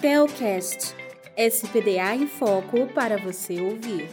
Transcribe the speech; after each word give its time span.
Telcast 0.00 0.94
SPDA 1.36 2.14
em 2.14 2.26
Foco 2.26 2.86
para 2.94 3.18
você 3.18 3.60
ouvir. 3.60 4.08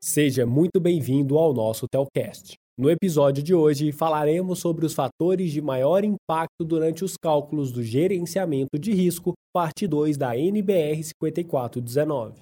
Seja 0.00 0.46
muito 0.46 0.80
bem-vindo 0.80 1.36
ao 1.36 1.52
nosso 1.52 1.86
Telcast. 1.86 2.54
No 2.78 2.88
episódio 2.88 3.42
de 3.42 3.54
hoje, 3.54 3.92
falaremos 3.92 4.58
sobre 4.58 4.86
os 4.86 4.94
fatores 4.94 5.52
de 5.52 5.60
maior 5.60 6.02
impacto 6.02 6.64
durante 6.64 7.04
os 7.04 7.18
cálculos 7.22 7.70
do 7.70 7.82
gerenciamento 7.82 8.78
de 8.78 8.92
risco, 8.92 9.34
parte 9.52 9.86
2 9.86 10.16
da 10.16 10.34
NBR 10.34 11.04
5419. 11.04 12.40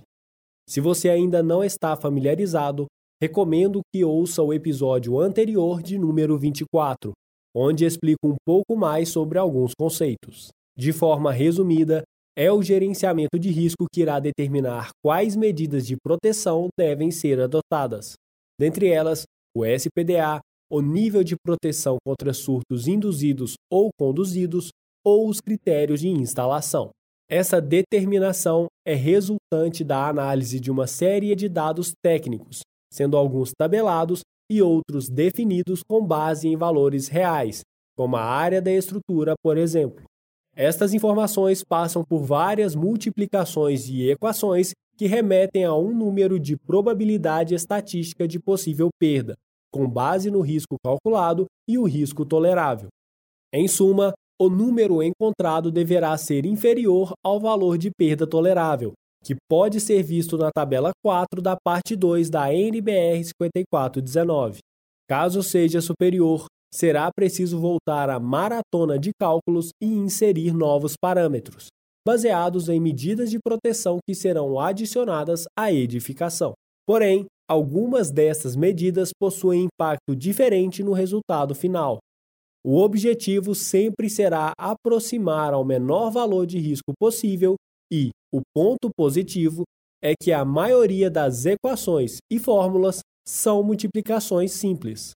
Se 0.69 0.81
você 0.81 1.11
ainda 1.11 1.43
não 1.43 1.65
está 1.65 1.97
familiarizado, 1.97 2.87
recomendo 3.21 3.81
que 3.93 4.05
ouça 4.05 4.43
o 4.43 4.53
episódio 4.53 5.21
anterior 5.21 5.83
de 5.83 5.99
número 5.99 6.39
24, 6.39 7.13
onde 7.55 7.85
explico 7.85 8.29
um 8.29 8.37
pouco 8.47 8.75
mais 8.77 9.11
sobre 9.11 9.39
alguns 9.39 9.73
conceitos. 9.79 10.49
De 10.77 10.93
forma 10.93 11.31
resumida, 11.31 12.03
é 12.37 12.51
o 12.51 12.63
gerenciamento 12.63 13.39
de 13.39 13.51
risco 13.51 13.87
que 13.93 14.01
irá 14.01 14.19
determinar 14.19 14.91
quais 15.05 15.37
medidas 15.37 15.87
de 15.87 15.97
proteção 15.97 16.69
devem 16.79 17.11
ser 17.11 17.41
adotadas. 17.41 18.15
Dentre 18.59 18.89
elas, 18.89 19.25
o 19.55 19.67
SPDA, 19.67 20.41
o 20.71 20.81
nível 20.81 21.23
de 21.23 21.35
proteção 21.37 21.97
contra 22.07 22.33
surtos 22.33 22.87
induzidos 22.87 23.55
ou 23.71 23.91
conduzidos, 23.99 24.71
ou 25.05 25.29
os 25.29 25.41
critérios 25.41 26.01
de 26.01 26.09
instalação. 26.09 26.91
Essa 27.29 27.61
determinação 27.61 28.67
é 28.87 28.95
resultante 28.95 29.83
da 29.83 30.09
análise 30.09 30.61
de 30.61 30.71
uma 30.71 30.87
série 30.87 31.35
de 31.35 31.49
dados 31.49 31.93
técnicos, 32.03 32.61
sendo 32.93 33.17
alguns 33.17 33.53
tabelados 33.57 34.23
e 34.51 34.61
outros 34.61 35.09
definidos 35.09 35.83
com 35.83 36.05
base 36.05 36.49
em 36.49 36.57
valores 36.57 37.09
reais, 37.09 37.63
como 37.97 38.17
a 38.17 38.23
área 38.23 38.61
da 38.61 38.73
estrutura, 38.73 39.35
por 39.43 39.57
exemplo. 39.57 40.03
Estas 40.57 40.93
informações 40.93 41.63
passam 41.63 42.05
por 42.05 42.25
várias 42.25 42.75
multiplicações 42.75 43.89
e 43.89 44.11
equações 44.11 44.73
que 44.97 45.07
remetem 45.07 45.65
a 45.65 45.75
um 45.75 45.95
número 45.95 46.39
de 46.39 46.57
probabilidade 46.57 47.55
estatística 47.55 48.27
de 48.27 48.39
possível 48.39 48.89
perda, 48.99 49.35
com 49.73 49.89
base 49.89 50.31
no 50.31 50.41
risco 50.41 50.77
calculado 50.85 51.47
e 51.69 51.79
o 51.79 51.85
risco 51.85 52.27
tolerável. 52.27 52.89
Em 53.53 53.69
suma, 53.69 54.13
o 54.39 54.49
número 54.49 55.03
encontrado 55.03 55.71
deverá 55.71 56.17
ser 56.19 56.45
inferior 56.45 57.13
ao 57.25 57.39
valor 57.39 57.79
de 57.79 57.91
perda 57.91 58.27
tolerável, 58.27 58.93
que 59.25 59.37
pode 59.49 59.81
ser 59.81 60.03
visto 60.03 60.37
na 60.39 60.51
tabela 60.51 60.91
4 61.05 61.43
da 61.43 61.57
parte 61.57 61.95
2 61.95 62.31
da 62.31 62.53
NBR 62.53 63.25
5419. 63.25 64.59
Caso 65.09 65.43
seja 65.43 65.81
superior, 65.81 66.47
será 66.73 67.11
preciso 67.13 67.59
voltar 67.59 68.09
à 68.09 68.19
maratona 68.21 68.99
de 68.99 69.11
cálculos 69.21 69.71
e 69.83 69.87
inserir 69.87 70.53
novos 70.53 70.95
parâmetros 71.01 71.69
baseados 72.07 72.69
em 72.69 72.81
medidas 72.81 73.31
de 73.31 73.39
proteção 73.39 73.99
que 74.07 74.15
serão 74.15 74.59
adicionadas 74.59 75.45
à 75.57 75.73
edificação. 75.73 76.55
Porém, 76.87 77.27
algumas 77.49 78.11
dessas 78.11 78.57
medidas 78.57 79.11
possuem 79.19 79.65
impacto 79.65 80.17
diferente 80.17 80.83
no 80.83 80.93
resultado 80.93 81.55
final. 81.55 81.99
O 82.65 82.79
objetivo 82.79 83.55
sempre 83.55 84.09
será 84.11 84.53
aproximar 84.59 85.55
ao 85.55 85.65
menor 85.65 86.11
valor 86.11 86.47
de 86.47 86.59
risco 86.59 86.93
possível 86.99 87.57
e 87.93 88.11
o 88.33 88.41
ponto 88.55 88.91
positivo 88.97 89.65
é 90.03 90.15
que 90.21 90.33
a 90.33 90.45
maioria 90.45 91.11
das 91.11 91.45
equações 91.45 92.19
e 92.31 92.39
fórmulas 92.39 93.01
são 93.27 93.63
multiplicações 93.63 94.53
simples. 94.53 95.13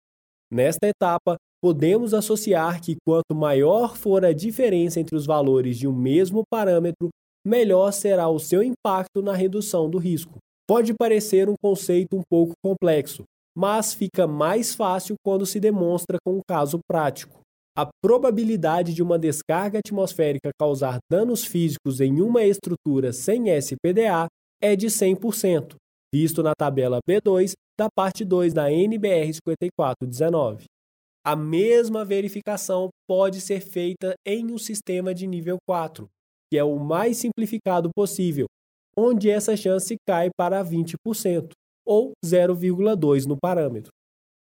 Nesta 0.52 0.86
etapa, 0.86 1.36
podemos 1.62 2.12
associar 2.12 2.80
que 2.82 2.96
quanto 3.06 3.34
maior 3.34 3.96
for 3.96 4.24
a 4.24 4.32
diferença 4.32 5.00
entre 5.00 5.16
os 5.16 5.24
valores 5.24 5.78
de 5.78 5.88
um 5.88 5.92
mesmo 5.92 6.42
parâmetro, 6.50 7.08
melhor 7.46 7.92
será 7.92 8.28
o 8.28 8.38
seu 8.38 8.62
impacto 8.62 9.22
na 9.22 9.34
redução 9.34 9.88
do 9.88 9.98
risco. 9.98 10.38
Pode 10.68 10.94
parecer 10.94 11.48
um 11.48 11.54
conceito 11.62 12.16
um 12.16 12.22
pouco 12.28 12.52
complexo, 12.62 13.24
mas 13.56 13.94
fica 13.94 14.26
mais 14.26 14.74
fácil 14.74 15.14
quando 15.24 15.46
se 15.46 15.60
demonstra 15.60 16.18
com 16.24 16.36
um 16.36 16.40
caso 16.46 16.78
prático. 16.86 17.43
A 17.76 17.88
probabilidade 18.00 18.94
de 18.94 19.02
uma 19.02 19.18
descarga 19.18 19.80
atmosférica 19.80 20.50
causar 20.56 20.98
danos 21.10 21.44
físicos 21.44 22.00
em 22.00 22.20
uma 22.20 22.44
estrutura 22.44 23.12
sem 23.12 23.48
SPDA 23.48 24.28
é 24.62 24.76
de 24.76 24.86
100%, 24.86 25.74
visto 26.14 26.40
na 26.40 26.52
tabela 26.56 27.00
B2 27.08 27.54
da 27.76 27.88
parte 27.92 28.24
2 28.24 28.54
da 28.54 28.70
NBR 28.70 29.34
5419. 29.34 30.66
A 31.26 31.34
mesma 31.34 32.04
verificação 32.04 32.90
pode 33.08 33.40
ser 33.40 33.60
feita 33.60 34.14
em 34.24 34.52
um 34.52 34.58
sistema 34.58 35.12
de 35.12 35.26
nível 35.26 35.56
4, 35.66 36.06
que 36.52 36.56
é 36.56 36.62
o 36.62 36.78
mais 36.78 37.16
simplificado 37.16 37.90
possível, 37.92 38.46
onde 38.96 39.28
essa 39.28 39.56
chance 39.56 39.96
cai 40.06 40.30
para 40.38 40.64
20%, 40.64 41.50
ou 41.84 42.12
0,2 42.24 43.24
no 43.26 43.36
parâmetro. 43.36 43.90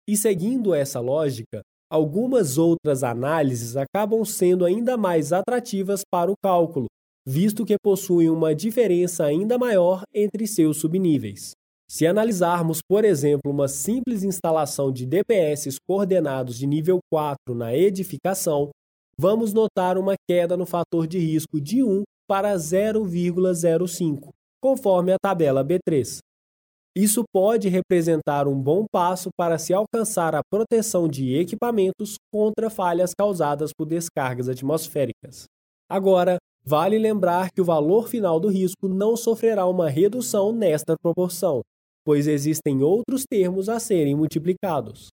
E 0.09 0.17
seguindo 0.17 0.73
essa 0.73 0.99
lógica, 0.99 1.61
algumas 1.91 2.57
outras 2.57 3.03
análises 3.03 3.75
acabam 3.75 4.23
sendo 4.23 4.63
ainda 4.63 4.95
mais 4.95 5.33
atrativas 5.33 6.03
para 6.09 6.31
o 6.31 6.35
cálculo, 6.41 6.87
visto 7.27 7.65
que 7.65 7.75
possuem 7.83 8.29
uma 8.29 8.55
diferença 8.55 9.25
ainda 9.25 9.57
maior 9.57 10.03
entre 10.15 10.47
seus 10.47 10.77
subníveis. 10.77 11.51
Se 11.89 12.07
analisarmos, 12.07 12.79
por 12.81 13.03
exemplo, 13.03 13.51
uma 13.51 13.67
simples 13.67 14.23
instalação 14.23 14.89
de 14.89 15.05
DPS 15.05 15.75
coordenados 15.85 16.57
de 16.57 16.65
nível 16.65 16.99
4 17.11 17.53
na 17.53 17.75
edificação, 17.75 18.69
vamos 19.19 19.51
notar 19.51 19.97
uma 19.97 20.13
queda 20.25 20.55
no 20.55 20.65
fator 20.65 21.05
de 21.05 21.19
risco 21.19 21.59
de 21.59 21.83
1 21.83 22.03
para 22.25 22.55
0,05, 22.55 24.29
conforme 24.63 25.11
a 25.11 25.17
tabela 25.21 25.65
B3. 25.65 26.19
Isso 26.95 27.23
pode 27.33 27.69
representar 27.69 28.49
um 28.49 28.61
bom 28.61 28.85
passo 28.91 29.29
para 29.37 29.57
se 29.57 29.73
alcançar 29.73 30.35
a 30.35 30.43
proteção 30.43 31.07
de 31.07 31.35
equipamentos 31.35 32.15
contra 32.29 32.69
falhas 32.69 33.13
causadas 33.17 33.71
por 33.73 33.85
descargas 33.85 34.49
atmosféricas. 34.49 35.45
Agora, 35.89 36.37
vale 36.65 36.99
lembrar 36.99 37.49
que 37.49 37.61
o 37.61 37.65
valor 37.65 38.09
final 38.09 38.41
do 38.41 38.49
risco 38.49 38.89
não 38.89 39.15
sofrerá 39.15 39.65
uma 39.67 39.89
redução 39.89 40.51
nesta 40.51 40.95
proporção, 41.01 41.61
pois 42.05 42.27
existem 42.27 42.83
outros 42.83 43.23
termos 43.29 43.69
a 43.69 43.79
serem 43.79 44.13
multiplicados. 44.13 45.07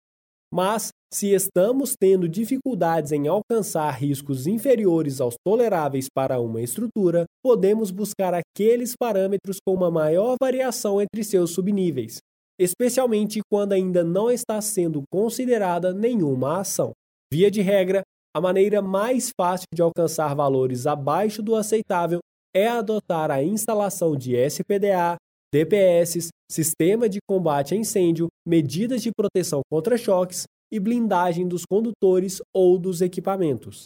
Mas, 0.54 0.90
se 1.14 1.34
estamos 1.34 1.96
tendo 2.00 2.28
dificuldades 2.28 3.12
em 3.12 3.28
alcançar 3.28 3.92
riscos 3.92 4.48
inferiores 4.48 5.20
aos 5.20 5.36
toleráveis 5.46 6.08
para 6.14 6.40
uma 6.40 6.62
estrutura, 6.62 7.26
podemos 7.44 7.92
buscar 7.92 8.34
aqueles 8.34 8.94
parâmetros 8.98 9.58
com 9.66 9.74
uma 9.74 9.92
maior 9.92 10.36
variação 10.42 11.02
entre 11.02 11.24
seus 11.24 11.52
subníveis, 11.52 12.20
especialmente 12.60 13.42
quando 13.52 13.74
ainda 13.74 14.04
não 14.04 14.32
está 14.32 14.62
sendo 14.62 15.04
considerada 15.12 15.94
nenhuma 15.94 16.62
ação. 16.62 16.92
Via 17.32 17.52
de 17.52 17.62
regra, 17.62 18.02
a 18.36 18.40
maneira 18.40 18.82
mais 18.82 19.32
fácil 19.36 19.68
de 19.74 19.82
alcançar 19.82 20.34
valores 20.34 20.88
abaixo 20.88 21.42
do 21.42 21.56
aceitável 21.56 22.20
é 22.56 22.68
adotar 22.68 23.30
a 23.32 23.44
instalação 23.44 24.16
de 24.16 24.36
SPDA, 24.36 25.18
DPS, 25.54 26.28
sistema 26.52 27.08
de 27.08 27.20
combate 27.28 27.74
a 27.74 27.78
incêndio, 27.78 28.28
medidas 28.46 29.02
de 29.02 29.12
proteção 29.12 29.62
contra 29.72 29.98
choques 29.98 30.44
e 30.72 30.80
blindagem 30.80 31.48
dos 31.48 31.64
condutores 31.66 32.42
ou 32.54 32.78
dos 32.78 33.02
equipamentos. 33.02 33.84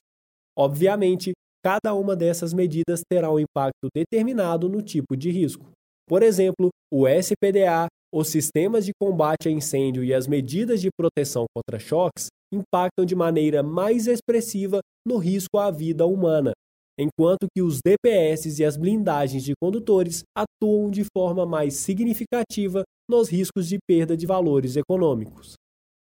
Obviamente, 0.58 1.34
cada 1.64 1.94
uma 1.94 2.16
dessas 2.16 2.54
medidas 2.54 3.02
terá 3.08 3.32
um 3.32 3.40
impacto 3.40 3.88
determinado 3.96 4.68
no 4.68 4.82
tipo 4.82 5.16
de 5.16 5.30
risco. 5.30 5.70
Por 6.08 6.24
exemplo, 6.24 6.70
o 6.92 7.08
SPDA, 7.08 7.88
os 8.14 8.28
sistemas 8.30 8.86
de 8.86 8.92
combate 9.00 9.48
a 9.48 9.52
incêndio 9.52 10.04
e 10.04 10.14
as 10.14 10.28
medidas 10.28 10.82
de 10.82 10.90
proteção 10.92 11.46
contra 11.56 11.80
choques 11.80 12.28
impactam 12.52 13.06
de 13.06 13.16
maneira 13.16 13.64
mais 13.64 14.08
expressiva 14.08 14.82
no 15.08 15.18
risco 15.18 15.58
à 15.58 15.72
vida 15.72 16.06
humana, 16.06 16.52
enquanto 17.00 17.48
que 17.56 17.62
os 17.62 17.80
DPS 17.86 18.60
e 18.60 18.66
as 18.66 18.76
blindagens 18.76 19.44
de 19.44 19.54
condutores 19.62 20.24
atuam 20.62 20.92
de 20.92 21.04
forma 21.16 21.46
mais 21.46 21.76
significativa 21.76 22.84
nos 23.10 23.30
riscos 23.30 23.68
de 23.68 23.78
perda 23.88 24.16
de 24.16 24.26
valores 24.26 24.76
econômicos. 24.76 25.54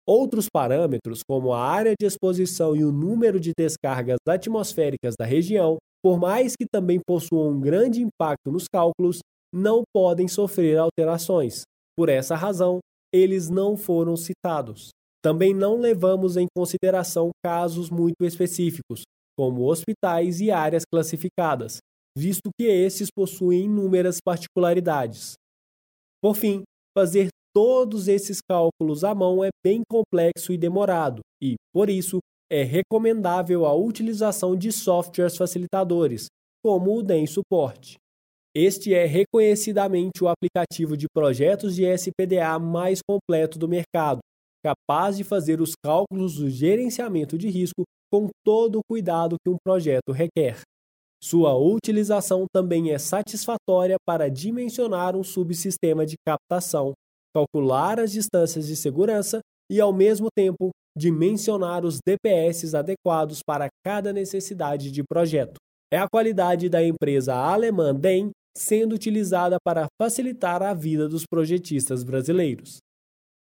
Outros 0.06 0.46
parâmetros, 0.50 1.20
como 1.26 1.52
a 1.52 1.62
área 1.62 1.94
de 1.98 2.06
exposição 2.06 2.74
e 2.74 2.84
o 2.84 2.90
número 2.90 3.38
de 3.38 3.52
descargas 3.56 4.18
atmosféricas 4.26 5.14
da 5.18 5.24
região, 5.24 5.76
por 6.02 6.18
mais 6.18 6.54
que 6.58 6.66
também 6.66 6.98
possuam 7.06 7.50
um 7.50 7.60
grande 7.60 8.02
impacto 8.02 8.50
nos 8.50 8.64
cálculos, 8.72 9.18
não 9.54 9.82
podem 9.94 10.26
sofrer 10.26 10.78
alterações. 10.78 11.62
Por 11.96 12.08
essa 12.08 12.34
razão, 12.34 12.78
eles 13.12 13.48
não 13.50 13.76
foram 13.76 14.16
citados. 14.16 14.90
Também 15.22 15.52
não 15.52 15.78
levamos 15.78 16.36
em 16.36 16.46
consideração 16.56 17.30
casos 17.44 17.90
muito 17.90 18.24
específicos, 18.24 19.02
como 19.36 19.70
hospitais 19.70 20.40
e 20.40 20.50
áreas 20.50 20.84
classificadas, 20.90 21.78
visto 22.18 22.50
que 22.58 22.66
esses 22.66 23.08
possuem 23.14 23.64
inúmeras 23.64 24.18
particularidades. 24.22 25.34
Por 26.20 26.34
fim, 26.34 26.64
fazer 26.96 27.28
todos 27.54 28.08
esses 28.08 28.40
cálculos 28.40 29.04
à 29.04 29.14
mão 29.14 29.44
é 29.44 29.50
bem 29.64 29.82
complexo 29.88 30.52
e 30.52 30.58
demorado, 30.58 31.20
e, 31.40 31.54
por 31.72 31.88
isso, 31.88 32.18
é 32.50 32.64
recomendável 32.64 33.64
a 33.64 33.74
utilização 33.74 34.56
de 34.56 34.72
softwares 34.72 35.36
facilitadores, 35.36 36.26
como 36.64 36.98
o 36.98 37.02
DEM 37.02 37.26
Support. 37.26 37.94
Este 38.56 38.92
é 38.94 39.04
reconhecidamente 39.04 40.24
o 40.24 40.28
aplicativo 40.28 40.96
de 40.96 41.06
projetos 41.14 41.76
de 41.76 41.84
SPDA 41.84 42.58
mais 42.58 42.98
completo 43.08 43.58
do 43.58 43.68
mercado, 43.68 44.18
capaz 44.64 45.16
de 45.16 45.22
fazer 45.22 45.60
os 45.60 45.72
cálculos 45.84 46.36
do 46.36 46.50
gerenciamento 46.50 47.38
de 47.38 47.48
risco 47.48 47.84
com 48.12 48.28
todo 48.44 48.80
o 48.80 48.84
cuidado 48.88 49.36
que 49.44 49.50
um 49.50 49.56
projeto 49.62 50.10
requer. 50.10 50.62
Sua 51.22 51.56
utilização 51.56 52.46
também 52.52 52.92
é 52.92 52.98
satisfatória 52.98 53.96
para 54.06 54.30
dimensionar 54.30 55.16
um 55.16 55.24
subsistema 55.24 56.06
de 56.06 56.14
captação, 56.26 56.92
calcular 57.34 57.98
as 57.98 58.12
distâncias 58.12 58.66
de 58.66 58.76
segurança 58.76 59.40
e, 59.70 59.80
ao 59.80 59.92
mesmo 59.92 60.28
tempo, 60.34 60.70
dimensionar 60.96 61.84
os 61.84 61.98
DPS 62.06 62.74
adequados 62.74 63.40
para 63.46 63.68
cada 63.84 64.12
necessidade 64.12 64.90
de 64.90 65.02
projeto. 65.02 65.56
É 65.92 65.98
a 65.98 66.08
qualidade 66.08 66.68
da 66.68 66.84
empresa 66.84 67.34
alemã 67.34 67.94
DEM 67.94 68.30
sendo 68.56 68.94
utilizada 68.94 69.56
para 69.64 69.86
facilitar 70.00 70.62
a 70.62 70.74
vida 70.74 71.08
dos 71.08 71.24
projetistas 71.24 72.02
brasileiros. 72.02 72.78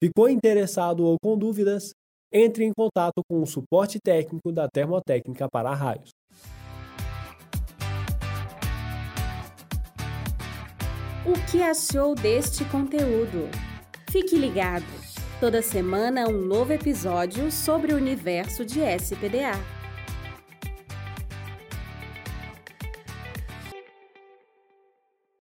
Ficou 0.02 0.28
interessado 0.28 1.04
ou 1.04 1.16
com 1.22 1.38
dúvidas? 1.38 1.90
Entre 2.32 2.64
em 2.64 2.72
contato 2.76 3.22
com 3.28 3.40
o 3.40 3.46
suporte 3.46 3.98
técnico 4.04 4.50
da 4.50 4.68
Termotécnica 4.68 5.48
para 5.48 5.72
Raios. 5.72 6.10
O 11.26 11.32
que 11.50 11.62
achou 11.62 12.14
deste 12.14 12.66
conteúdo? 12.66 13.48
Fique 14.10 14.36
ligado! 14.36 14.84
Toda 15.40 15.62
semana 15.62 16.28
um 16.28 16.42
novo 16.42 16.74
episódio 16.74 17.50
sobre 17.50 17.94
o 17.94 17.96
universo 17.96 18.62
de 18.62 18.80
SPDA. 18.80 19.58